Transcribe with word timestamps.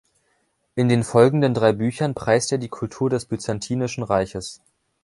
In 0.73 0.89
den 0.89 1.03
folgenden 1.03 1.53
drei 1.53 1.73
Büchern 1.73 2.15
preist 2.15 2.51
er 2.51 2.57
die 2.57 2.69
Kultur 2.69 3.11
des 3.11 3.25
Byzantinischen 3.27 4.01
Reiches. 4.03 4.59